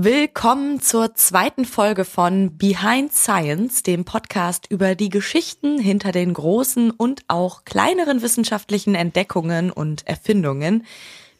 [0.00, 6.92] Willkommen zur zweiten Folge von Behind Science, dem Podcast über die Geschichten hinter den großen
[6.92, 10.86] und auch kleineren wissenschaftlichen Entdeckungen und Erfindungen.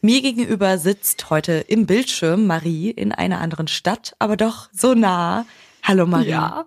[0.01, 5.45] Mir gegenüber sitzt heute im Bildschirm Marie in einer anderen Stadt, aber doch so nah.
[5.81, 6.31] Hallo Marie.
[6.31, 6.65] Ja.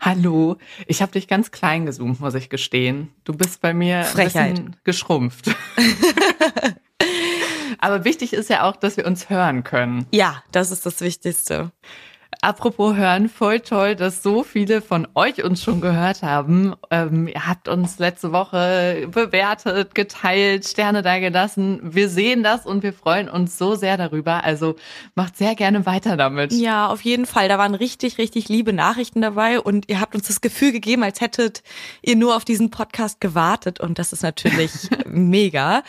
[0.00, 0.56] Hallo.
[0.86, 3.10] Ich habe dich ganz klein gezoomt, muss ich gestehen.
[3.24, 4.36] Du bist bei mir Frechheit.
[4.36, 5.54] ein bisschen geschrumpft.
[7.84, 10.06] Aber wichtig ist ja auch, dass wir uns hören können.
[10.10, 11.70] Ja, das ist das Wichtigste.
[12.40, 16.74] Apropos hören, voll toll, dass so viele von euch uns schon gehört haben.
[16.90, 21.80] Ähm, ihr habt uns letzte Woche bewertet, geteilt, Sterne da gelassen.
[21.82, 24.44] Wir sehen das und wir freuen uns so sehr darüber.
[24.44, 24.76] Also
[25.14, 26.52] macht sehr gerne weiter damit.
[26.52, 27.48] Ja, auf jeden Fall.
[27.48, 31.20] Da waren richtig, richtig liebe Nachrichten dabei und ihr habt uns das Gefühl gegeben, als
[31.20, 31.62] hättet
[32.02, 34.72] ihr nur auf diesen Podcast gewartet und das ist natürlich
[35.06, 35.82] mega.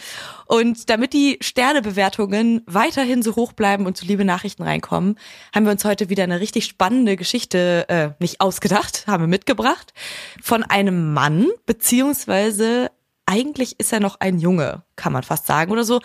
[0.46, 5.18] Und damit die Sternebewertungen weiterhin so hoch bleiben und so liebe Nachrichten reinkommen,
[5.54, 9.94] haben wir uns heute wieder eine richtig spannende Geschichte äh, nicht ausgedacht, haben wir mitgebracht
[10.42, 12.92] von einem Mann, beziehungsweise
[13.26, 16.00] eigentlich ist er noch ein Junge, kann man fast sagen, oder so,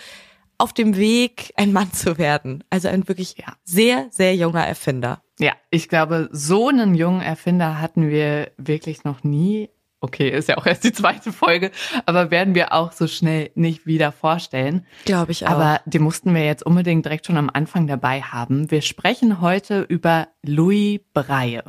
[0.60, 2.64] auf dem Weg, ein Mann zu werden.
[2.70, 3.54] Also ein wirklich ja.
[3.64, 5.22] sehr, sehr junger Erfinder.
[5.38, 9.70] Ja, ich glaube, so einen jungen Erfinder hatten wir wirklich noch nie
[10.00, 11.70] okay, ist ja auch erst die zweite Folge,
[12.06, 14.86] aber werden wir auch so schnell nicht wieder vorstellen.
[15.04, 15.50] Glaube ich auch.
[15.50, 18.70] Aber die mussten wir jetzt unbedingt direkt schon am Anfang dabei haben.
[18.70, 21.62] Wir sprechen heute über Louis Breie.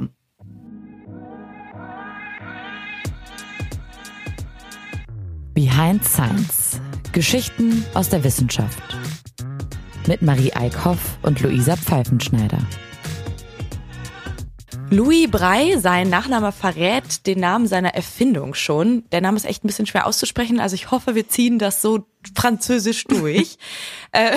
[5.53, 6.81] Behind Science.
[7.11, 8.81] Geschichten aus der Wissenschaft.
[10.07, 12.59] Mit Marie Eickhoff und Luisa Pfeifenschneider.
[14.93, 19.05] Louis Brey, sein Nachname verrät den Namen seiner Erfindung schon.
[19.13, 22.05] Der Name ist echt ein bisschen schwer auszusprechen, also ich hoffe, wir ziehen das so
[22.35, 23.57] französisch durch.
[24.11, 24.35] äh,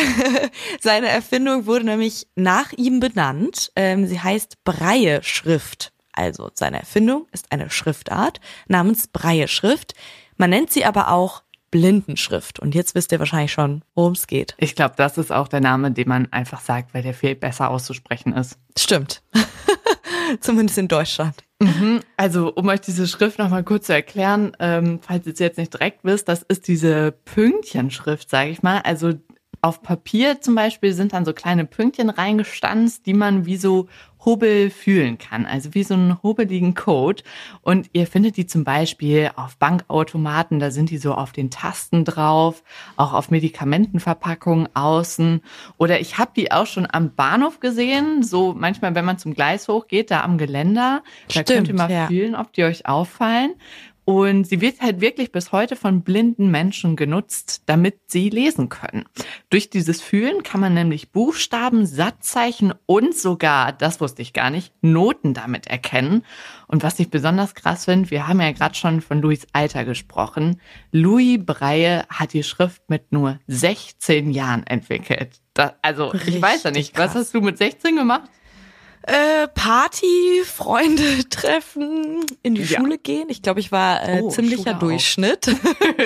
[0.80, 3.72] seine Erfindung wurde nämlich nach ihm benannt.
[3.74, 5.92] Ähm, sie heißt Breie-Schrift.
[6.12, 9.94] Also seine Erfindung ist eine Schriftart namens Breie-Schrift.
[10.36, 11.42] Man nennt sie aber auch
[11.72, 12.60] Blindenschrift.
[12.60, 14.54] Und jetzt wisst ihr wahrscheinlich schon, worum es geht.
[14.58, 17.70] Ich glaube, das ist auch der Name, den man einfach sagt, weil der viel besser
[17.70, 18.56] auszusprechen ist.
[18.78, 19.20] Stimmt.
[20.40, 21.34] Zumindest in Deutschland.
[21.60, 22.00] Mhm.
[22.16, 25.72] Also, um euch diese Schrift nochmal kurz zu erklären, ähm, falls ihr es jetzt nicht
[25.72, 28.80] direkt wisst, das ist diese Pünktchenschrift, sage ich mal.
[28.80, 29.14] Also
[29.62, 33.88] auf Papier zum Beispiel sind dann so kleine Pünktchen reingestanzt, die man wie so
[34.24, 37.22] Hubbel fühlen kann, also wie so einen hubbeligen Code.
[37.62, 42.04] Und ihr findet die zum Beispiel auf Bankautomaten, da sind die so auf den Tasten
[42.04, 42.62] drauf,
[42.96, 45.40] auch auf Medikamentenverpackungen außen.
[45.78, 49.68] Oder ich habe die auch schon am Bahnhof gesehen, so manchmal, wenn man zum Gleis
[49.68, 51.02] hochgeht, da am Geländer.
[51.28, 52.06] Da Stimmt, könnt ihr mal ja.
[52.06, 53.54] fühlen, ob die euch auffallen.
[54.04, 59.04] Und sie wird halt wirklich bis heute von blinden Menschen genutzt, damit sie lesen können.
[59.48, 64.74] Durch dieses Fühlen kann man nämlich Buchstaben, Satzzeichen und sogar, das wusste ich gar nicht,
[64.82, 66.24] Noten damit erkennen.
[66.66, 70.60] Und was ich besonders krass finde, wir haben ja gerade schon von Louis Alter gesprochen.
[70.92, 75.40] Louis Breie hat die Schrift mit nur 16 Jahren entwickelt.
[75.54, 77.14] Das, also, Richtig ich weiß ja nicht, krass.
[77.14, 78.28] was hast du mit 16 gemacht?
[79.06, 82.78] Äh, Party, Freunde treffen, in die ja.
[82.78, 83.28] Schule gehen.
[83.28, 85.54] Ich glaube, ich war äh, oh, ziemlicher Schule Durchschnitt.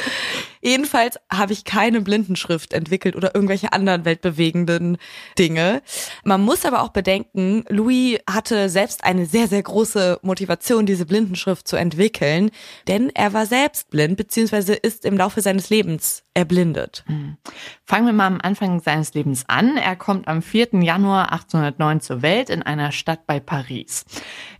[0.61, 4.99] Jedenfalls habe ich keine Blindenschrift entwickelt oder irgendwelche anderen weltbewegenden
[5.39, 5.83] Dinge.
[6.25, 11.67] Man muss aber auch bedenken, Louis hatte selbst eine sehr, sehr große Motivation, diese Blindenschrift
[11.69, 12.51] zu entwickeln,
[12.87, 17.05] denn er war selbst blind, beziehungsweise ist im Laufe seines Lebens erblindet.
[17.07, 17.37] Hm.
[17.85, 19.77] Fangen wir mal am Anfang seines Lebens an.
[19.77, 20.69] Er kommt am 4.
[20.83, 24.05] Januar 1809 zur Welt in einer Stadt bei Paris.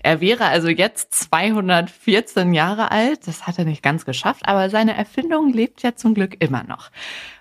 [0.08, 3.26] Er wäre also jetzt 214 Jahre alt.
[3.26, 6.91] Das hat er nicht ganz geschafft, aber seine Erfindung lebt ja zum Glück immer noch.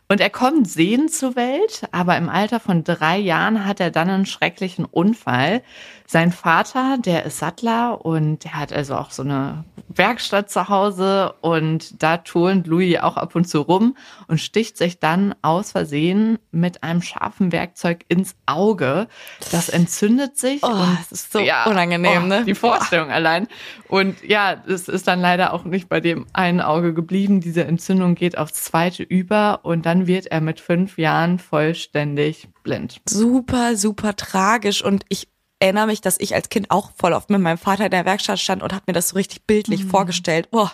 [0.10, 4.10] Und er kommt sehend zur Welt, aber im Alter von drei Jahren hat er dann
[4.10, 5.64] einen schrecklichen Unfall.
[6.08, 9.64] Sein Vater, der ist Sattler und der hat also auch so eine
[9.98, 13.96] Werkstatt zu Hause und da turnt Louis auch ab und zu rum
[14.28, 19.08] und sticht sich dann aus Versehen mit einem scharfen Werkzeug ins Auge.
[19.52, 20.64] Das entzündet sich.
[20.64, 22.46] Oh, und das ist so ja, unangenehm, oh, ne?
[22.46, 23.14] Die Vorstellung oh.
[23.14, 23.48] allein.
[23.88, 27.42] Und ja, es ist dann leider auch nicht bei dem einen Auge geblieben.
[27.42, 33.02] Diese Entzündung geht aufs zweite über und dann wird er mit fünf Jahren vollständig blind.
[33.08, 35.28] Super, super tragisch und ich
[35.60, 38.40] erinnere mich, dass ich als Kind auch voll oft mit meinem Vater in der Werkstatt
[38.40, 39.90] stand und habe mir das so richtig bildlich mhm.
[39.90, 40.48] vorgestellt.
[40.52, 40.70] Oh,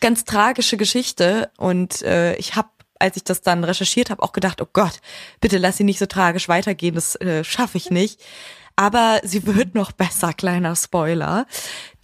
[0.00, 2.68] ganz tragische Geschichte und äh, ich habe
[3.00, 5.00] als ich das dann recherchiert habe, auch gedacht, oh Gott,
[5.40, 8.20] bitte lass sie nicht so tragisch weitergehen, das äh, schaffe ich nicht.
[8.76, 11.46] Aber sie wird noch besser, kleiner Spoiler.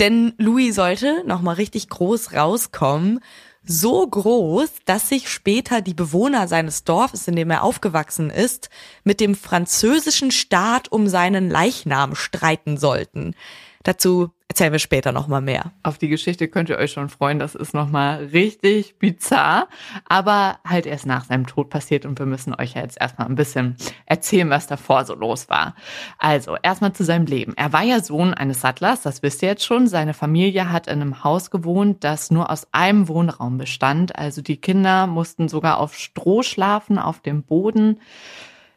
[0.00, 3.20] Denn Louis sollte noch mal richtig groß rauskommen
[3.67, 8.69] so groß, dass sich später die Bewohner seines Dorfes, in dem er aufgewachsen ist,
[9.05, 13.35] mit dem französischen Staat um seinen Leichnam streiten sollten.
[13.83, 15.73] Dazu erzählen wir später nochmal mehr.
[15.82, 17.38] Auf die Geschichte könnt ihr euch schon freuen.
[17.38, 19.69] Das ist nochmal richtig bizarr,
[20.08, 23.35] aber halt erst nach seinem Tod passiert und wir müssen euch ja jetzt erstmal ein
[23.35, 23.76] bisschen
[24.06, 25.75] erzählen, was davor so los war.
[26.19, 27.55] Also, erstmal zu seinem Leben.
[27.56, 29.87] Er war ja Sohn eines Sattlers, das wisst ihr jetzt schon.
[29.87, 34.17] Seine Familie hat in einem Haus gewohnt, das nur aus einem Wohnraum bestand.
[34.17, 38.00] Also die Kinder mussten sogar auf Stroh schlafen, auf dem Boden.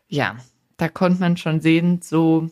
[0.08, 0.38] Ja,
[0.78, 2.50] da konnte man schon sehen, so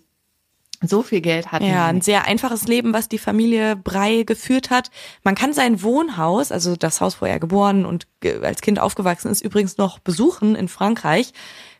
[0.88, 1.66] so viel Geld hatten.
[1.66, 4.92] Ja, ein sehr einfaches Leben, was die Familie Brei geführt hat.
[5.24, 8.08] Man kann sein Wohnhaus, also das Haus, wo er geboren und
[8.42, 11.34] als Kind aufgewachsen ist, übrigens noch besuchen in Frankreich.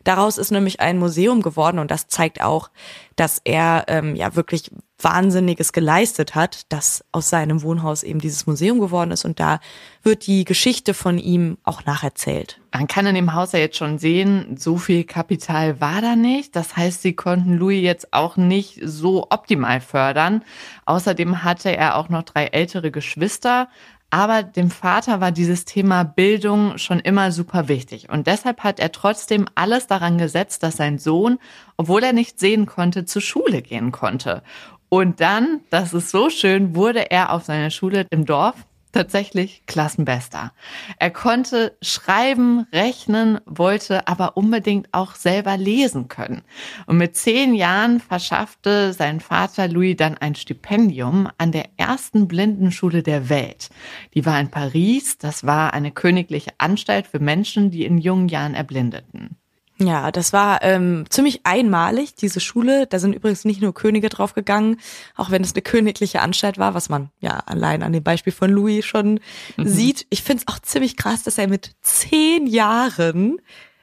[0.04, 2.70] Daraus ist nämlich ein Museum geworden und das zeigt auch,
[3.16, 8.80] dass er ähm, ja wirklich Wahnsinniges geleistet hat, dass aus seinem Wohnhaus eben dieses Museum
[8.80, 9.60] geworden ist und da
[10.02, 12.60] wird die Geschichte von ihm auch nacherzählt.
[12.72, 16.54] Man kann in dem Haus ja jetzt schon sehen, so viel Kapital war da nicht.
[16.56, 20.42] Das heißt, sie konnten Louis jetzt auch nicht so optimal fördern.
[20.84, 23.68] Außerdem hatte er auch noch drei ältere Geschwister,
[24.10, 28.08] aber dem Vater war dieses Thema Bildung schon immer super wichtig.
[28.08, 31.38] Und deshalb hat er trotzdem alles daran gesetzt, dass sein Sohn,
[31.76, 34.42] obwohl er nicht sehen konnte, zur Schule gehen konnte.
[34.88, 38.54] Und dann, das ist so schön, wurde er auf seiner Schule im Dorf
[38.96, 40.52] tatsächlich Klassenbester.
[40.98, 46.42] Er konnte schreiben, rechnen, wollte aber unbedingt auch selber lesen können.
[46.86, 53.02] Und mit zehn Jahren verschaffte sein Vater Louis dann ein Stipendium an der ersten Blindenschule
[53.02, 53.68] der Welt.
[54.14, 55.18] Die war in Paris.
[55.18, 59.36] Das war eine königliche Anstalt für Menschen, die in jungen Jahren erblindeten.
[59.78, 62.86] Ja, das war ähm, ziemlich einmalig, diese Schule.
[62.86, 64.80] Da sind übrigens nicht nur Könige draufgegangen,
[65.16, 68.50] auch wenn es eine königliche Anstalt war, was man ja allein an dem Beispiel von
[68.50, 69.20] Louis schon
[69.56, 69.68] mhm.
[69.68, 70.06] sieht.
[70.08, 73.36] Ich finde es auch ziemlich krass, dass er mit zehn Jahren,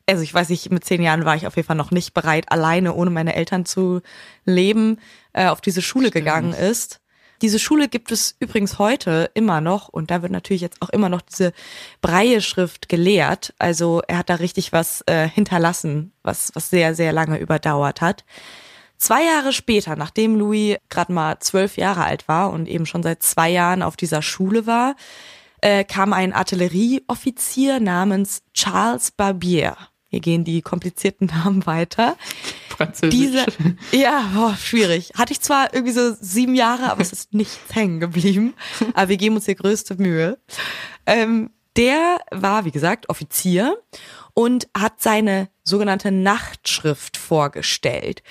[0.08, 2.52] also ich weiß nicht, mit zehn Jahren war ich auf jeden Fall noch nicht bereit,
[2.52, 4.02] alleine ohne meine Eltern zu
[4.46, 5.00] leben,
[5.34, 6.26] äh, auf diese Schule Stimmt.
[6.26, 7.02] gegangen ist.
[7.44, 11.10] Diese Schule gibt es übrigens heute immer noch und da wird natürlich jetzt auch immer
[11.10, 11.52] noch diese
[12.00, 13.54] Breie-Schrift gelehrt.
[13.60, 18.24] Also er hat da richtig was äh, hinterlassen, was, was sehr, sehr lange überdauert hat.
[18.98, 23.22] Zwei Jahre später, nachdem Louis gerade mal zwölf Jahre alt war und eben schon seit
[23.24, 24.96] zwei Jahren auf dieser Schule war,
[25.60, 29.76] äh, kam ein Artillerieoffizier namens Charles Barbier.
[30.14, 32.18] Hier gehen die komplizierten Namen weiter.
[32.70, 33.20] Französisch.
[33.20, 33.46] Diese,
[33.92, 35.12] ja, boah, schwierig.
[35.18, 38.54] Hatte ich zwar irgendwie so sieben Jahre, aber es ist nichts hängen geblieben.
[38.94, 40.38] Aber wir geben uns die größte Mühe.
[41.08, 43.76] Ähm, der war, wie gesagt, Offizier
[44.36, 48.22] und hat seine sogenannte Nachtschrift vorgestellt.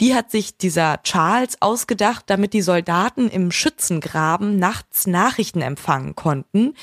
[0.00, 6.74] Die hat sich dieser Charles ausgedacht, damit die Soldaten im Schützengraben nachts Nachrichten empfangen konnten,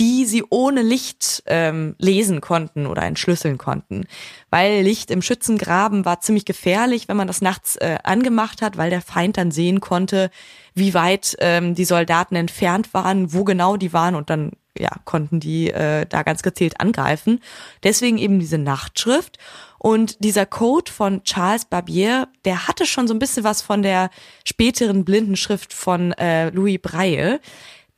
[0.00, 4.06] die sie ohne Licht ähm, lesen konnten oder entschlüsseln konnten.
[4.48, 8.88] Weil Licht im Schützengraben war ziemlich gefährlich, wenn man das nachts äh, angemacht hat, weil
[8.88, 10.30] der Feind dann sehen konnte,
[10.74, 15.38] wie weit ähm, die Soldaten entfernt waren, wo genau die waren und dann ja, konnten
[15.38, 17.40] die äh, da ganz gezielt angreifen.
[17.82, 19.38] Deswegen eben diese Nachtschrift.
[19.78, 24.10] Und dieser Code von Charles Barbier, der hatte schon so ein bisschen was von der
[24.44, 27.40] späteren Blindenschrift von äh, Louis Braille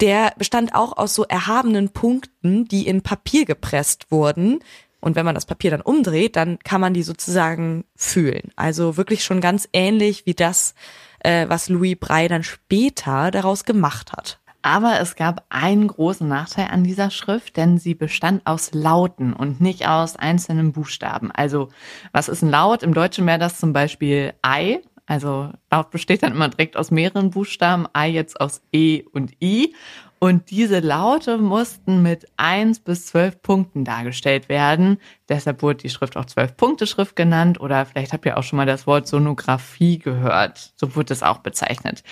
[0.03, 4.59] der bestand auch aus so erhabenen Punkten, die in Papier gepresst wurden.
[5.01, 8.51] Und wenn man das Papier dann umdreht, dann kann man die sozusagen fühlen.
[8.57, 10.75] Also wirklich schon ganz ähnlich wie das,
[11.21, 14.41] äh, was Louis Braille dann später daraus gemacht hat.
[14.63, 19.61] Aber es gab einen großen Nachteil an dieser Schrift, denn sie bestand aus Lauten und
[19.61, 21.33] nicht aus einzelnen Buchstaben.
[21.33, 21.69] Also
[22.13, 22.83] was ist ein Laut?
[22.83, 24.81] Im Deutschen wäre das zum Beispiel Ei
[25.13, 29.75] also Laut besteht dann immer direkt aus mehreren Buchstaben, I jetzt aus E und I.
[30.19, 34.99] Und diese Laute mussten mit eins bis zwölf Punkten dargestellt werden.
[35.29, 37.61] Deshalb wurde die Schrift auch zwölf-Punkte-Schrift genannt.
[37.61, 40.73] Oder vielleicht habt ihr auch schon mal das Wort Sonographie gehört.
[40.77, 42.05] So wurde es auch bezeichnet.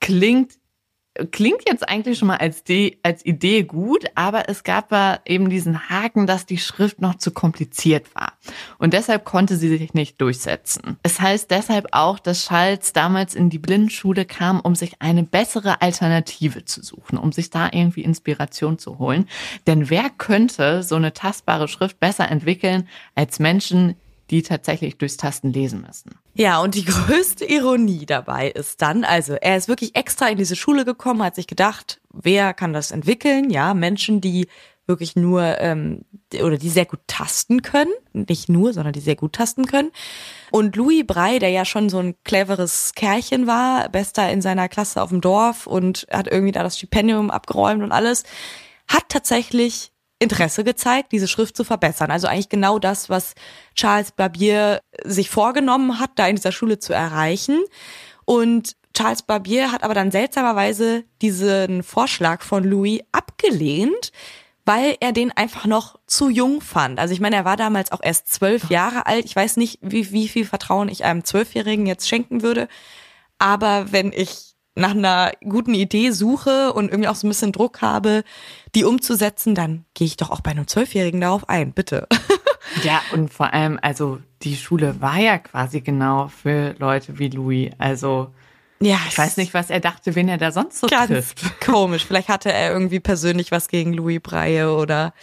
[0.00, 0.54] Klingt
[1.30, 5.50] klingt jetzt eigentlich schon mal als, De als Idee gut, aber es gab ja eben
[5.50, 8.32] diesen Haken, dass die Schrift noch zu kompliziert war.
[8.78, 10.96] Und deshalb konnte sie sich nicht durchsetzen.
[11.02, 15.82] Es heißt deshalb auch, dass Schalz damals in die Blindenschule kam, um sich eine bessere
[15.82, 19.28] Alternative zu suchen, um sich da irgendwie Inspiration zu holen.
[19.66, 23.96] Denn wer könnte so eine tastbare Schrift besser entwickeln als Menschen,
[24.30, 26.18] die tatsächlich durchs Tasten lesen müssen.
[26.34, 30.56] Ja, und die größte Ironie dabei ist dann, also er ist wirklich extra in diese
[30.56, 33.50] Schule gekommen, hat sich gedacht, wer kann das entwickeln?
[33.50, 34.46] Ja, Menschen, die
[34.86, 36.04] wirklich nur ähm,
[36.42, 39.92] oder die sehr gut tasten können, nicht nur, sondern die sehr gut tasten können.
[40.50, 45.00] Und Louis Brey, der ja schon so ein cleveres Kerlchen war, bester in seiner Klasse
[45.00, 48.24] auf dem Dorf und hat irgendwie da das Stipendium abgeräumt und alles,
[48.88, 52.10] hat tatsächlich Interesse gezeigt, diese Schrift zu verbessern.
[52.10, 53.34] Also eigentlich genau das, was
[53.74, 57.58] Charles Barbier sich vorgenommen hat, da in dieser Schule zu erreichen.
[58.26, 64.12] Und Charles Barbier hat aber dann seltsamerweise diesen Vorschlag von Louis abgelehnt,
[64.66, 67.00] weil er den einfach noch zu jung fand.
[67.00, 69.24] Also ich meine, er war damals auch erst zwölf Jahre alt.
[69.24, 72.68] Ich weiß nicht, wie, wie viel Vertrauen ich einem Zwölfjährigen jetzt schenken würde.
[73.38, 77.82] Aber wenn ich nach einer guten Idee suche und irgendwie auch so ein bisschen Druck
[77.82, 78.22] habe,
[78.74, 82.06] die umzusetzen, dann gehe ich doch auch bei einem Zwölfjährigen darauf ein, bitte.
[82.84, 87.70] Ja, und vor allem, also die Schule war ja quasi genau für Leute wie Louis.
[87.78, 88.32] Also
[88.80, 91.60] ja, ich weiß nicht, was er dachte, wen er da sonst so ganz trifft.
[91.64, 92.04] Komisch.
[92.06, 95.14] Vielleicht hatte er irgendwie persönlich was gegen Louis Breie oder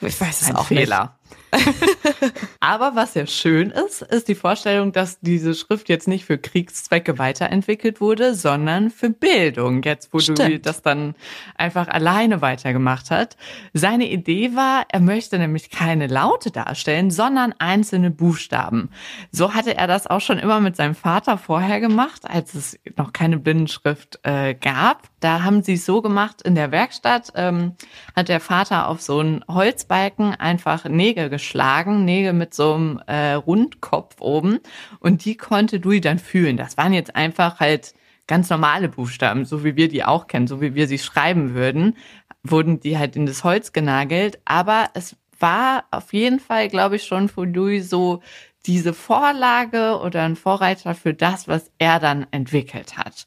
[0.00, 1.16] ich weiß es Ein auch Fehler.
[1.30, 1.37] nicht.
[2.60, 7.18] Aber was ja schön ist, ist die Vorstellung, dass diese Schrift jetzt nicht für Kriegszwecke
[7.18, 9.82] weiterentwickelt wurde, sondern für Bildung.
[9.82, 10.38] Jetzt, wo Stimmt.
[10.40, 11.14] du das dann
[11.56, 13.36] einfach alleine weitergemacht hat.
[13.72, 18.90] Seine Idee war, er möchte nämlich keine Laute darstellen, sondern einzelne Buchstaben.
[19.30, 23.12] So hatte er das auch schon immer mit seinem Vater vorher gemacht, als es noch
[23.12, 25.08] keine Blindenschrift äh, gab.
[25.20, 27.74] Da haben sie es so gemacht in der Werkstatt, ähm,
[28.14, 33.32] hat der Vater auf so einen Holzbalken einfach Nägel geschlagen, Nägel mit so einem äh,
[33.32, 34.58] Rundkopf oben
[34.98, 36.56] und die konnte Louis dann fühlen.
[36.56, 37.94] Das waren jetzt einfach halt
[38.26, 41.96] ganz normale Buchstaben, so wie wir die auch kennen, so wie wir sie schreiben würden,
[42.42, 47.04] wurden die halt in das Holz genagelt, aber es war auf jeden Fall, glaube ich,
[47.04, 48.20] schon für Louis so
[48.66, 53.26] diese Vorlage oder ein Vorreiter für das, was er dann entwickelt hat.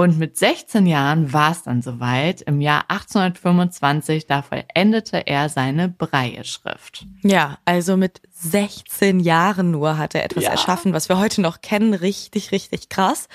[0.00, 2.40] Und mit 16 Jahren war es dann soweit.
[2.42, 7.04] Im Jahr 1825, da vollendete er seine Breie-Schrift.
[7.22, 10.50] Ja, also mit 16 Jahren nur hat er etwas Ja.
[10.50, 11.94] erschaffen, was wir heute noch kennen.
[11.94, 13.28] Richtig, richtig krass.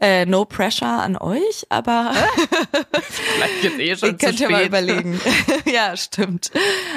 [0.00, 2.12] Äh, no pressure an euch, aber
[3.02, 5.20] Vielleicht jetzt eh ihr könnt ja mal überlegen.
[5.70, 6.50] ja, stimmt.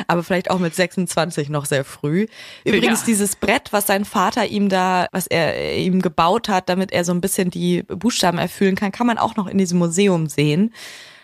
[0.07, 2.27] Aber vielleicht auch mit 26 noch sehr früh.
[2.63, 3.05] Übrigens Ja.
[3.07, 7.11] dieses Brett, was sein Vater ihm da, was er ihm gebaut hat, damit er so
[7.13, 10.73] ein bisschen die Buchstaben erfüllen kann, kann man auch noch in diesem Museum sehen.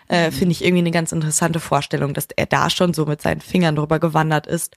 [0.10, 3.42] Äh, Finde ich irgendwie eine ganz interessante Vorstellung, dass er da schon so mit seinen
[3.42, 4.76] Fingern drüber gewandert ist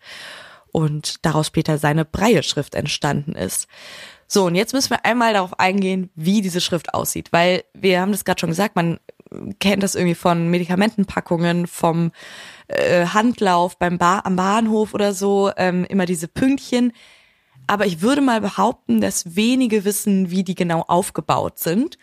[0.71, 3.67] und daraus später seine Breie-Schrift entstanden ist.
[4.35, 8.13] So, und jetzt müssen wir einmal darauf eingehen, wie diese Schrift aussieht, weil wir haben
[8.13, 8.99] das gerade schon gesagt, man
[9.61, 12.13] kennt das irgendwie von Medikamentenpackungen, vom
[12.69, 16.95] äh, Handlauf beim ba am Bahnhof oder so, ähm, immer diese Pünktchen.
[17.67, 21.99] Aber ich würde mal behaupten, dass wenige wissen, wie die genau aufgebaut sind.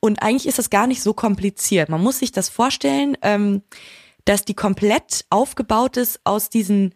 [0.00, 1.88] Und eigentlich ist das gar nicht so kompliziert.
[1.88, 3.62] Man muss sich das vorstellen, ähm,
[4.26, 6.94] dass die komplett aufgebaut ist aus diesen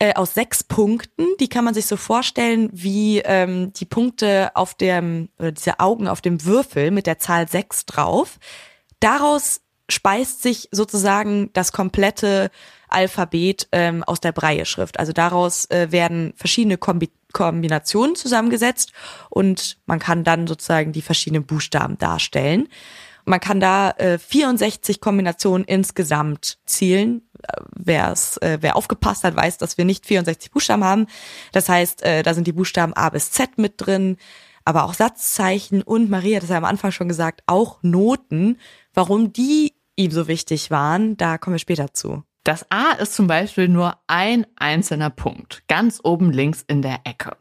[0.00, 1.26] äh, aus sechs Punkten.
[1.38, 6.08] Die kann man sich so vorstellen wie ähm, die Punkte auf dem, oder diese Augen
[6.08, 8.38] auf dem Würfel mit der Zahl sechs drauf.
[8.98, 12.50] Daraus speist sich sozusagen das komplette
[12.88, 14.98] Alphabet ähm, aus der Breie-Schrift.
[14.98, 18.90] Also daraus äh, werden verschiedene Kombi Kombinationen zusammengesetzt
[19.28, 22.66] und man kann dann sozusagen die verschiedenen Buchstaben darstellen.
[23.30, 27.22] Man kann da äh, 64 Kombinationen insgesamt zielen.
[27.76, 31.06] Wer's, äh, wer aufgepasst hat, weiß, dass wir nicht 64 Buchstaben haben.
[31.52, 34.16] Das heißt, äh, da sind die Buchstaben A bis Z mit drin,
[34.64, 38.58] aber auch Satzzeichen und Maria hat es ja am Anfang schon gesagt, auch Noten.
[38.94, 42.24] Warum die ihm so wichtig waren, da kommen wir später zu.
[42.42, 47.36] Das A ist zum Beispiel nur ein einzelner Punkt, ganz oben links in der Ecke.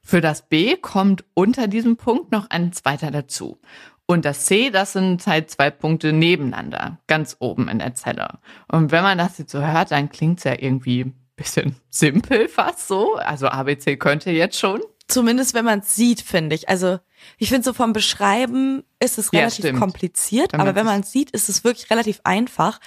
[0.00, 3.60] Für das B kommt unter diesem Punkt noch ein zweiter dazu.
[4.06, 8.38] Und das C, das sind halt zwei Punkte nebeneinander, ganz oben in der Zelle.
[8.70, 12.86] Und wenn man das jetzt so hört, dann klingt's ja irgendwie ein bisschen simpel fast
[12.86, 13.14] so.
[13.16, 14.80] Also ABC könnte jetzt schon.
[15.08, 16.68] Zumindest wenn man es sieht, finde ich.
[16.68, 16.98] Also
[17.38, 19.80] ich finde so vom Beschreiben ist es Ja, relativ stimmt.
[19.80, 22.80] kompliziert, Wenn aber wenn man es sieht, ist es wirklich relativ einfach.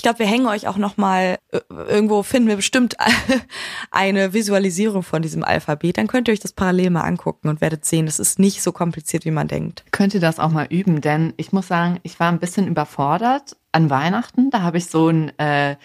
[0.00, 2.96] Ich glaube, wir hängen euch auch noch mal äh, irgendwo finden wir bestimmt
[3.90, 5.98] eine Visualisierung von diesem Alphabet.
[5.98, 8.72] Dann könnt ihr euch das parallel mal angucken und werdet sehen, es ist nicht so
[8.72, 9.84] kompliziert, wie man denkt.
[9.90, 13.58] Könnt ihr das auch mal üben, denn ich muss sagen, ich war ein bisschen überfordert
[13.72, 14.48] an Weihnachten.
[14.48, 15.76] Da habe ich so ein äh,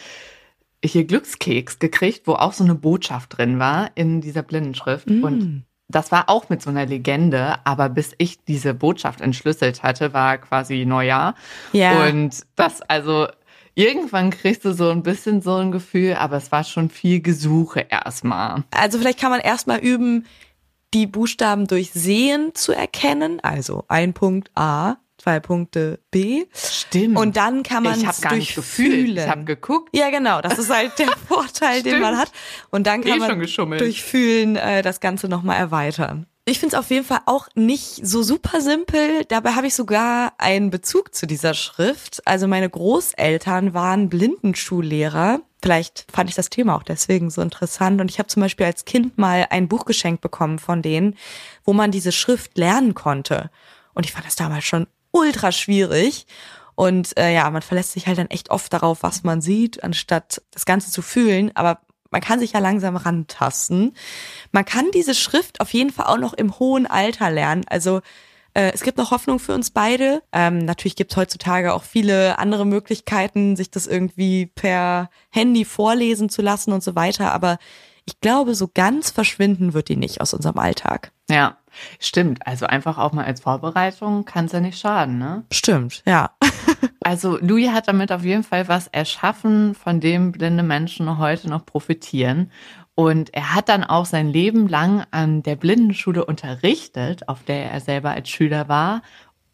[0.81, 5.10] hier Glückskeks gekriegt, wo auch so eine Botschaft drin war in dieser Blindenschrift.
[5.10, 5.24] Mm.
[5.25, 10.13] Und das war auch mit so einer Legende, aber bis ich diese Botschaft entschlüsselt hatte,
[10.13, 11.36] war quasi Neujahr.
[11.74, 12.07] Ja.
[12.07, 13.27] Und das, also
[13.75, 17.86] irgendwann kriegst du so ein bisschen so ein Gefühl, aber es war schon viel Gesuche
[17.89, 18.63] erstmal.
[18.72, 20.25] Also vielleicht kann man erstmal üben,
[20.94, 23.39] die Buchstaben durch Sehen zu erkennen.
[23.41, 26.46] Also ein Punkt A, zwei Punkte B.
[26.53, 27.17] Stimmt.
[27.17, 28.91] Und dann kann man ich es habe gar nicht gefühlt.
[28.91, 29.17] durchfühlen.
[29.17, 29.89] Ich habe geguckt.
[29.96, 30.41] Ja, genau.
[30.41, 32.32] Das ist halt der Vorteil, den man hat.
[32.72, 36.27] Und dann kann Eh man durch Fühlen äh, das Ganze nochmal erweitern.
[36.48, 39.25] Ich finde es auf jeden Fall auch nicht so super simpel.
[39.25, 42.22] Dabei habe ich sogar einen Bezug zu dieser Schrift.
[42.25, 45.42] Also meine Großeltern waren Blindenschullehrer.
[45.60, 48.00] vielleicht fand ich das Thema auch deswegen so interessant.
[48.00, 51.18] Und ich habe zum Beispiel als Kind mal ein Buch geschenkt bekommen von denen,
[51.64, 53.50] wo man diese Schrift lernen konnte.
[53.96, 56.28] Und ich fand das damals schon ultra schwierig.
[56.75, 60.44] Und äh, ja, man verlässt sich halt dann echt oft darauf, was man sieht, anstatt
[60.52, 61.50] das Ganze zu fühlen.
[61.56, 61.80] Aber
[62.12, 63.95] man kann sich ja langsam rantasten.
[64.51, 67.65] Man kann diese Schrift auf jeden Fall auch noch im hohen Alter lernen.
[67.67, 68.01] Also
[68.53, 70.24] äh, es gibt noch Hoffnung für uns beide.
[70.31, 76.29] Ähm, natürlich gibt es heutzutage auch viele andere Möglichkeiten, sich das irgendwie per Handy vorlesen
[76.29, 77.33] zu lassen und so weiter.
[77.33, 77.57] Aber
[78.05, 81.12] ich glaube, so ganz verschwinden wird die nicht aus unserem Alltag.
[81.29, 81.57] Ja,
[82.00, 82.45] stimmt.
[82.45, 85.43] Also einfach auch mal als Vorbereitung kann es ja nicht schaden, ne?
[85.51, 86.31] Stimmt, ja.
[87.05, 91.63] also Louis hat damit auf jeden Fall was erschaffen, von dem blinde Menschen heute noch
[91.63, 92.51] profitieren.
[92.95, 97.79] Und er hat dann auch sein Leben lang an der Blindenschule unterrichtet, auf der er
[97.79, 99.03] selber als Schüler war.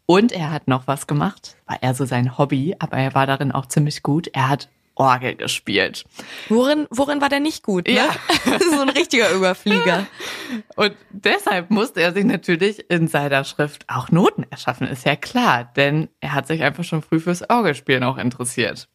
[0.06, 3.52] Und er hat noch was gemacht, war eher so sein Hobby, aber er war darin
[3.52, 4.28] auch ziemlich gut.
[4.32, 6.04] Er hat Orgel gespielt.
[6.48, 7.86] Worin, worin war der nicht gut?
[7.86, 7.94] Ne?
[7.94, 8.10] Ja.
[8.70, 10.06] so ein richtiger Überflieger.
[10.76, 15.70] Und deshalb musste er sich natürlich in seiner Schrift auch Noten erschaffen, ist ja klar,
[15.76, 18.88] denn er hat sich einfach schon früh fürs Orgelspielen auch interessiert.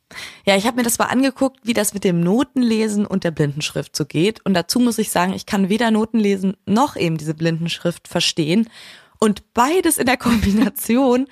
[0.45, 3.95] Ja, ich habe mir das mal angeguckt, wie das mit dem Notenlesen und der Blindenschrift
[3.95, 4.45] so geht.
[4.45, 8.69] Und dazu muss ich sagen, ich kann weder Notenlesen noch eben diese Blindenschrift verstehen.
[9.19, 11.27] Und beides in der Kombination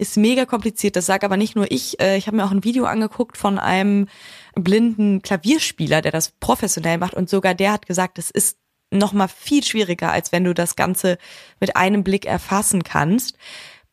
[0.00, 0.96] ist mega kompliziert.
[0.96, 2.00] Das sage aber nicht nur ich.
[2.00, 4.08] Äh, ich habe mir auch ein Video angeguckt von einem
[4.54, 7.14] blinden Klavierspieler, der das professionell macht.
[7.14, 8.56] Und sogar der hat gesagt, es ist
[8.90, 11.18] noch mal viel schwieriger, als wenn du das Ganze
[11.60, 13.36] mit einem Blick erfassen kannst.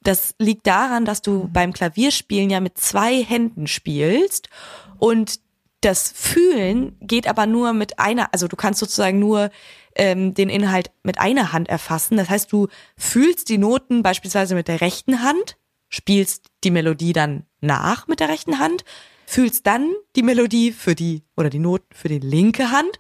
[0.02, 4.50] Das liegt daran, dass du beim Klavierspielen ja mit zwei Händen spielst
[4.98, 5.40] und
[5.82, 9.52] das Fühlen geht aber nur mit einer, also du kannst sozusagen nur
[9.96, 12.18] ähm, den Inhalt mit einer Hand erfassen.
[12.18, 15.58] Das heißt, du fühlst die Noten beispielsweise mit der rechten Hand,
[15.90, 18.84] spielst die Melodie dann nach mit der rechten Hand,
[19.26, 23.00] fühlst dann die Melodie für die oder die Noten für die linke Hand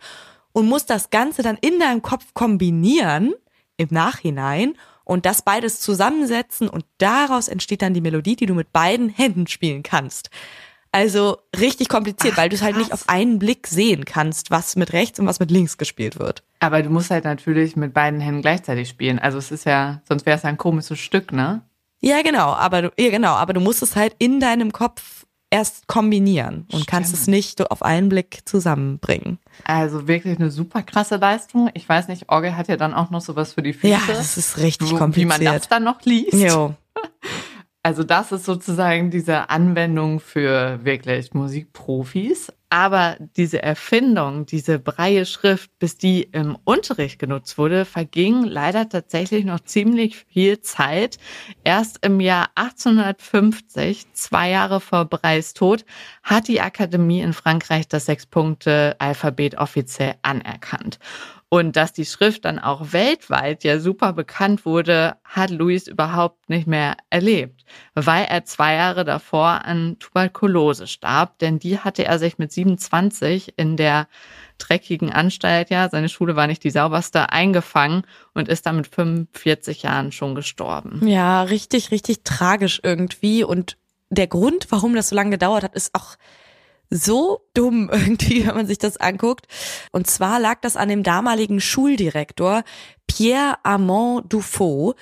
[0.51, 3.33] und musst das Ganze dann in deinem Kopf kombinieren
[3.77, 8.73] im Nachhinein und das beides zusammensetzen und daraus entsteht dann die Melodie, die du mit
[8.73, 10.29] beiden Händen spielen kannst.
[10.91, 14.75] Also richtig kompliziert, Ach, weil du es halt nicht auf einen Blick sehen kannst, was
[14.75, 16.43] mit rechts und was mit links gespielt wird.
[16.59, 19.19] Aber du musst halt natürlich mit beiden Händen gleichzeitig spielen.
[19.19, 21.61] Also es ist ja, sonst wäre es ein komisches Stück, ne?
[21.99, 25.87] Ja, genau, aber du, ja, genau, aber du musst es halt in deinem Kopf erst
[25.87, 26.87] kombinieren und Stimmt.
[26.87, 29.39] kannst es nicht auf einen Blick zusammenbringen.
[29.63, 31.69] Also wirklich eine super krasse Leistung.
[31.73, 33.87] Ich weiß nicht, Orgel hat ja dann auch noch sowas für die Füße.
[33.87, 35.39] Ja, das ist richtig wo, kompliziert.
[35.39, 36.33] Wie man das dann noch liest.
[36.33, 36.75] Jo.
[37.87, 42.51] Also das ist sozusagen diese Anwendung für wirklich Musikprofis.
[42.69, 49.45] Aber diese Erfindung, diese breie Schrift, bis die im Unterricht genutzt wurde, verging leider tatsächlich
[49.45, 51.17] noch ziemlich viel Zeit.
[51.63, 55.85] Erst im Jahr 1850, zwei Jahre vor Breis Tod,
[56.23, 60.99] hat die Akademie in Frankreich das Sechs-Punkte-Alphabet offiziell anerkannt.
[61.49, 66.67] Und dass die Schrift dann auch weltweit ja super bekannt wurde, hat Louis überhaupt nicht
[66.67, 67.63] mehr erlebt,
[67.95, 73.53] weil er zwei Jahre davor an Tuberkulose starb, denn die hatte er sich mit 27
[73.55, 74.09] in der
[74.57, 79.83] dreckigen Anstalt, ja, seine Schule war nicht die sauberste, eingefangen und ist dann mit 45
[79.83, 81.07] Jahren schon gestorben.
[81.07, 83.45] Ja, richtig, richtig tragisch irgendwie.
[83.45, 83.77] Und
[84.09, 86.17] der Grund, warum das so lange gedauert hat, ist auch
[86.89, 89.47] so dumm irgendwie, wenn man sich das anguckt.
[89.91, 92.63] Und zwar lag das an dem damaligen Schuldirektor
[93.07, 94.95] Pierre Armand Dufaux.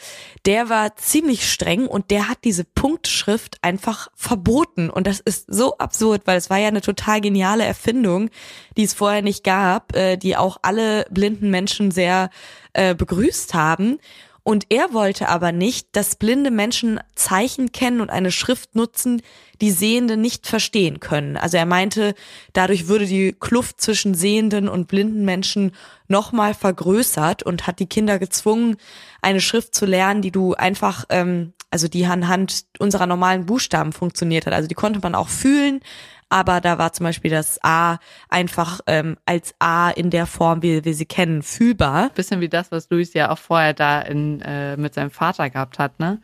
[0.46, 4.90] Der war ziemlich streng und der hat diese Punktschrift einfach verboten.
[4.90, 8.30] Und das ist so absurd, weil es war ja eine total geniale Erfindung,
[8.78, 12.30] die es vorher nicht gab, äh, die auch alle blinden Menschen sehr
[12.74, 14.00] äh, begrüßt haben.
[14.48, 19.24] Und er wollte aber nicht, dass blinde Menschen Zeichen kennen und eine Schrift nutzen,
[19.60, 21.36] die Sehende nicht verstehen können.
[21.36, 22.14] Also er meinte,
[22.54, 25.72] dadurch würde die Kluft zwischen sehenden und blinden Menschen
[26.08, 28.78] nochmal vergrößert und hat die Kinder gezwungen,
[29.24, 34.46] eine Schrift zu lernen, die du einfach, ähm, also die anhand unserer normalen Buchstaben funktioniert
[34.46, 34.54] hat.
[34.54, 35.82] Also die konnte man auch fühlen,
[36.30, 37.98] aber da war zum Beispiel das A
[38.30, 42.12] einfach ähm, als A in der Form, wie wir sie kennen, fühlbar.
[42.12, 45.78] Bisschen wie das, was Luis ja auch vorher da in, äh, mit seinem Vater gehabt
[45.78, 46.22] hat, ne?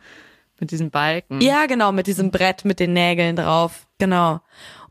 [0.58, 1.42] Mit diesem Balken.
[1.42, 3.86] Ja, genau, mit diesem Brett mit den Nägeln drauf.
[3.98, 4.40] Genau.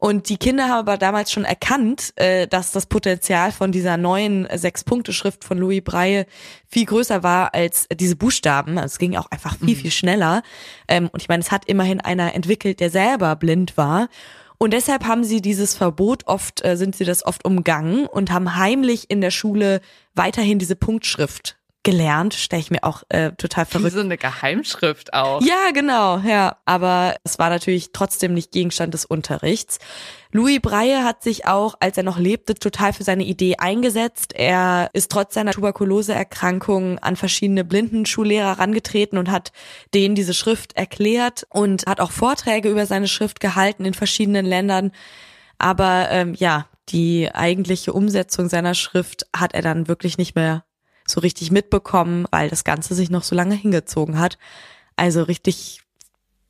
[0.03, 4.47] Und die Kinder haben aber damals schon erkannt, äh, dass das Potenzial von dieser neuen
[4.51, 6.25] Sechs-Punkte-Schrift von Louis Breie
[6.67, 8.79] viel größer war als diese Buchstaben.
[8.79, 9.79] Also es ging auch einfach viel, mhm.
[9.79, 10.41] viel schneller.
[10.87, 14.09] Ähm, und ich meine, es hat immerhin einer entwickelt, der selber blind war.
[14.57, 18.55] Und deshalb haben sie dieses Verbot oft, äh, sind sie das oft umgangen und haben
[18.55, 19.81] heimlich in der Schule
[20.15, 23.94] weiterhin diese Punktschrift gelernt, stelle ich mir auch äh, total Wie verrückt.
[23.94, 25.41] so eine Geheimschrift auch.
[25.41, 26.58] Ja, genau, ja.
[26.65, 29.80] Aber es war natürlich trotzdem nicht Gegenstand des Unterrichts.
[30.32, 34.34] Louis Breie hat sich auch, als er noch lebte, total für seine Idee eingesetzt.
[34.34, 39.52] Er ist trotz seiner Tuberkuloseerkrankung an verschiedene Blindenschullehrer herangetreten und hat
[39.94, 44.91] denen diese Schrift erklärt und hat auch Vorträge über seine Schrift gehalten in verschiedenen Ländern.
[45.58, 50.63] Aber ähm, ja, die eigentliche Umsetzung seiner Schrift hat er dann wirklich nicht mehr
[51.12, 54.38] so richtig mitbekommen, weil das Ganze sich noch so lange hingezogen hat.
[54.95, 55.82] Also richtig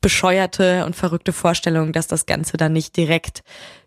[0.00, 3.42] bescheuerte und verrückte Vorstellung, dass das Ganze dann nicht direkt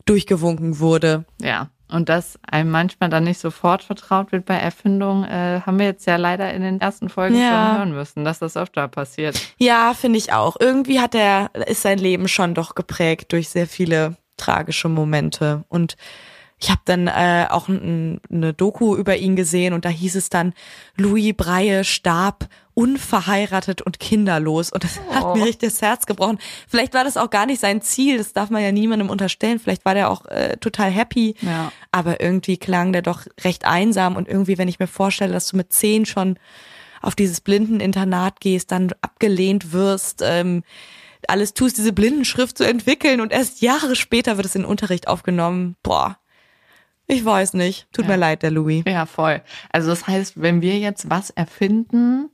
[0.05, 1.25] durchgewunken wurde.
[1.41, 1.69] Ja.
[1.87, 6.07] Und dass einem manchmal dann nicht sofort vertraut wird bei Erfindungen, äh, haben wir jetzt
[6.07, 7.49] ja leider in den ersten Folgen Ja.
[7.49, 9.39] schon hören müssen, dass das öfter passiert.
[9.59, 10.55] Ja, finde ich auch.
[10.59, 15.63] Irgendwie hat er, ist sein Leben schon doch geprägt durch sehr viele tragische Momente.
[15.69, 15.95] Und
[16.59, 20.29] ich habe dann äh, auch ein, eine Doku über ihn gesehen und da hieß es
[20.29, 20.53] dann,
[20.97, 24.71] Louis Breie starb unverheiratet und kinderlos.
[24.71, 25.35] Und das hat Oh.
[25.35, 26.39] mir richtig das Herz gebrochen.
[26.67, 29.59] Vielleicht war das auch gar nicht sein Ziel, das darf man ja niemandem unterstellen.
[29.59, 31.35] Vielleicht war der auch äh, total happy.
[31.41, 31.71] Ja.
[31.91, 35.57] Aber irgendwie klang der doch recht einsam und irgendwie, wenn ich mir vorstelle, dass du
[35.57, 36.37] mit zehn schon
[37.01, 40.63] auf dieses Blindeninternat gehst, dann abgelehnt wirst, ähm,
[41.27, 45.07] alles tust, diese Blindenschrift zu entwickeln und erst Jahre später wird es in den Unterricht
[45.07, 45.75] aufgenommen.
[45.81, 46.17] Boah,
[47.07, 47.87] ich weiß nicht.
[47.93, 48.11] Tut Ja.
[48.11, 48.83] mir leid, der Louis.
[48.87, 49.41] Ja, voll.
[49.71, 52.29] Also das heißt, wenn wir jetzt was erfinden,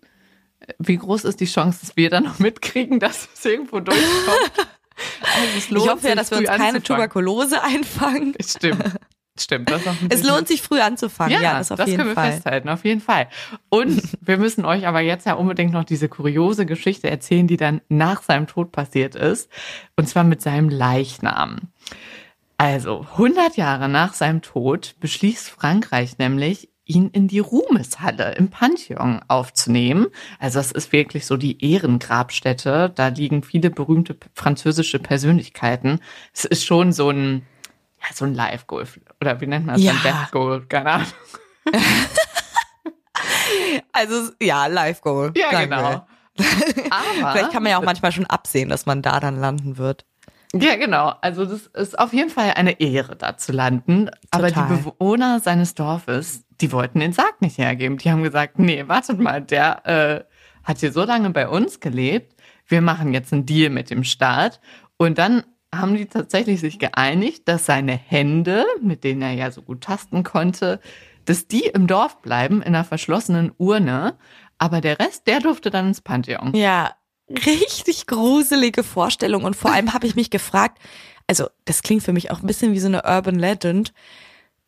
[0.80, 4.52] wie groß ist die Chance, dass wir dann noch mitkriegen, dass es irgendwo durchkommt?
[5.24, 6.84] Also es Ich lohnt hoffe ja, sich, dass wir uns keine anzufangen.
[6.84, 8.36] Tuberkulose einfangen.
[8.46, 8.84] Stimmt.
[9.40, 9.72] Stimmt.
[9.72, 11.42] Das Es lohnt sich früh anzufangen.
[11.42, 12.34] Ja, das auf jeden können wir Fall.
[12.34, 13.28] festhalten, auf jeden Fall.
[13.70, 17.82] Und wir müssen euch aber jetzt ja unbedingt noch diese kuriose Geschichte erzählen, die dann
[17.90, 19.50] nach seinem Tod passiert ist.
[19.96, 21.62] Und zwar mit seinem Leichnam.
[22.62, 29.20] Also, 100 Jahre nach seinem Tod beschließt Frankreich nämlich, ihn in die Ruhmeshalle im Pantheon
[29.28, 30.10] aufzunehmen.
[30.38, 32.92] Also das ist wirklich so die Ehrengrabstätte.
[32.94, 36.02] Da liegen viele berühmte französische Persönlichkeiten.
[36.36, 37.48] Es ist schon so ein,
[38.00, 38.86] ja, so ein Live-Goal.
[39.20, 39.84] Oder wie nennt man das?
[39.84, 39.94] Ja.
[39.94, 40.68] Ein Death-Goal?
[40.68, 41.08] Keine Ahnung.
[43.92, 45.34] Also ja, Live Goal.
[45.36, 46.06] Ja, sagen genau.
[46.90, 50.06] Aber, Vielleicht kann man ja auch manchmal schon absehen, dass man da dann landen wird.
[50.54, 51.14] Ja, genau.
[51.22, 54.10] Also das ist auf jeden Fall eine Ehre, da zu landen.
[54.32, 54.78] Aber die Total.
[54.78, 57.98] Bewohner seines Dorfes, die wollten den Sarg nicht hergeben.
[57.98, 60.24] Die haben gesagt, nee, wartet mal, der äh,
[60.64, 62.36] hat hier so lange bei uns gelebt.
[62.68, 64.60] Wir machen jetzt einen Deal mit dem Staat.
[64.98, 69.62] Und dann haben die tatsächlich sich geeinigt, dass seine Hände, mit denen er ja so
[69.62, 70.82] gut tasten konnte,
[71.26, 74.16] dass die im Dorf bleiben, in einer verschlossenen Urne.
[74.58, 76.54] Aber der Rest, der durfte dann ins Pantheon.
[76.54, 76.92] Ja,
[77.46, 79.44] richtig gruselige Vorstellung.
[79.44, 80.80] Und vor allem habe ich mich gefragt,
[81.28, 83.94] also das klingt für mich auch ein bisschen wie so eine Urban Legend.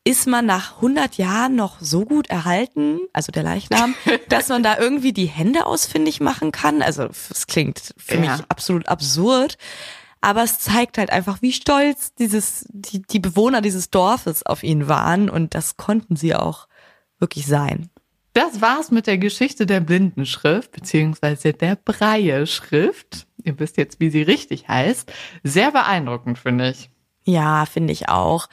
[0.05, 3.95] Ist man nach 100 Jahren noch so gut erhalten, also der Leichnam,
[4.29, 6.81] dass man da irgendwie die Hände ausfindig machen kann?
[6.81, 8.19] Also es klingt für Ja.
[8.21, 9.57] mich absolut absurd.
[10.19, 14.87] Aber es zeigt halt einfach, wie stolz dieses, die, die Bewohner dieses Dorfes auf ihn
[14.87, 15.29] waren.
[15.29, 16.67] Und das konnten sie auch
[17.19, 17.89] wirklich sein.
[18.33, 23.27] Das war's mit der Geschichte der Blindenschrift, beziehungsweise der Breie-Schrift.
[23.43, 25.11] Ihr wisst jetzt, wie sie richtig heißt.
[25.43, 26.89] Sehr beeindruckend, finde ich.
[27.25, 28.47] Ja, finde ich auch.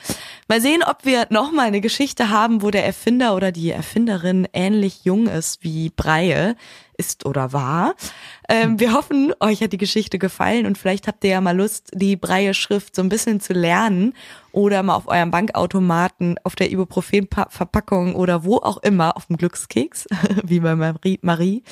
[0.46, 4.46] Mal sehen, ob wir noch mal eine Geschichte haben, wo der Erfinder oder die Erfinderin
[4.52, 6.54] ähnlich jung ist wie Breie
[6.96, 7.94] ist oder war.
[8.48, 11.90] Ähm, wir hoffen, euch hat die Geschichte gefallen und vielleicht habt ihr ja mal Lust,
[11.94, 14.12] die Breie-Schrift so ein bisschen zu lernen
[14.52, 20.06] oder mal auf eurem Bankautomaten, auf der Ibuprofen-Verpackung oder wo auch immer, auf dem Glückskeks,
[20.44, 21.64] wie bei Marie, Marie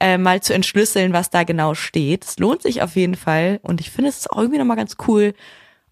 [0.00, 2.24] äh, mal zu entschlüsseln, was da genau steht.
[2.24, 5.32] Es lohnt sich auf jeden Fall und ich finde es auch irgendwie nochmal ganz cool,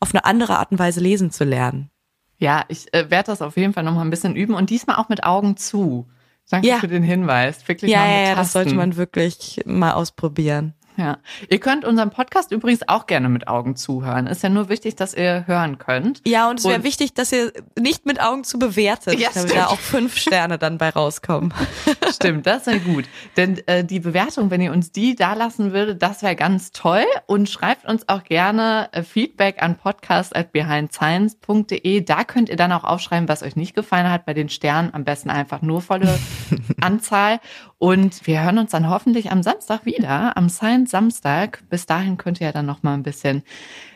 [0.00, 1.90] auf eine andere Art und Weise lesen zu lernen.
[2.38, 4.96] Ja, ich äh, werde das auf jeden Fall noch mal ein bisschen üben und diesmal
[4.96, 6.08] auch mit Augen zu.
[6.50, 6.76] Danke Ja.
[6.78, 7.66] für den Hinweis.
[7.68, 8.52] Wirklich Ja, mal mit ja, ja, das Tasten.
[8.52, 10.74] sollte man wirklich mal ausprobieren.
[10.96, 11.18] Ja.
[11.48, 14.28] Ihr könnt unseren Podcast übrigens auch gerne mit Augen zuhören.
[14.28, 16.22] Ist ja nur wichtig, dass ihr hören könnt.
[16.24, 19.66] Ja, und es wäre wichtig, dass ihr nicht mit Augen zu bewertet, Ja, damit da
[19.66, 21.52] auch fünf Sterne dann bei rauskommen.
[22.14, 23.06] Stimmt, das wäre gut.
[23.36, 27.02] Denn äh, die Bewertung, wenn ihr uns die da lassen würdet, das wäre ganz toll.
[27.26, 32.00] Und schreibt uns auch gerne äh, Feedback an podcast.behindscience.de.
[32.02, 34.26] Da könnt ihr dann auch aufschreiben, was euch nicht gefallen hat.
[34.26, 36.16] Bei den Sternen am besten einfach nur volle
[36.80, 37.40] Anzahl.
[37.78, 41.62] Und wir hören uns dann hoffentlich am Samstag wieder, am Science Samstag.
[41.68, 43.42] Bis dahin könnt ihr ja dann noch mal ein bisschen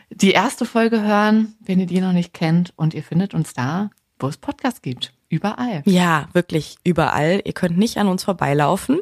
[0.09, 2.73] die erste Folge hören, wenn ihr die noch nicht kennt.
[2.75, 5.13] Und ihr findet uns da, wo es Podcasts gibt.
[5.31, 5.83] Überall.
[5.85, 7.41] Ja, wirklich überall.
[7.45, 8.99] Ihr könnt nicht an uns vorbeilaufen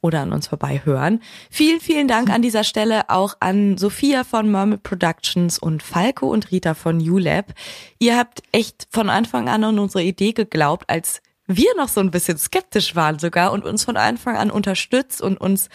[0.00, 1.20] oder an uns vorbeihören.
[1.50, 6.50] Vielen, vielen Dank an dieser Stelle auch an Sophia von Mermaid Productions und Falco und
[6.50, 7.54] Rita von ULab.
[8.00, 12.10] Ihr habt echt von Anfang an an unsere Idee geglaubt, als wir noch so ein
[12.10, 15.68] bisschen skeptisch waren sogar und uns von Anfang an unterstützt und uns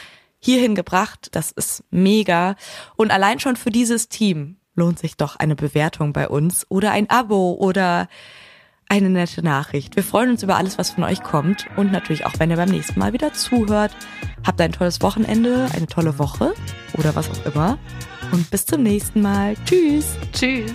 [0.44, 1.30] hierhin gebracht.
[1.32, 2.56] Das ist mega.
[2.96, 7.10] Und allein schon für dieses Team lohnt sich doch eine Bewertung bei uns oder ein
[7.10, 8.08] Abo oder
[8.90, 9.96] eine nette Nachricht.
[9.96, 12.70] Wir freuen uns über alles, was von euch kommt und natürlich auch, wenn ihr beim
[12.70, 13.96] nächsten Mal wieder zuhört.
[14.46, 16.54] Habt ein tolles Wochenende, eine tolle Woche
[16.98, 17.78] oder was auch immer.
[18.32, 19.56] Und bis zum nächsten Mal.
[19.66, 20.18] Tschüss.
[20.34, 20.74] Tschüss.